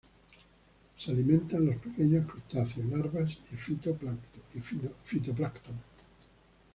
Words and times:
Se 0.97 1.11
alimentan 1.11 1.67
de 1.67 1.73
pequeños 1.73 2.25
crustáceos, 2.25 2.87
larvas 2.87 3.37
y 3.53 3.55
fito 3.55 3.85
plancton. 3.99 5.75